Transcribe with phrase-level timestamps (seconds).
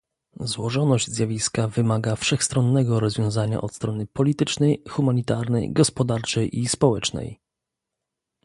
[0.39, 7.39] Złożoność zjawiska wymaga wszechstronnego rozwiązania od strony politycznej, humanitarnej, gospodarczej i społecznej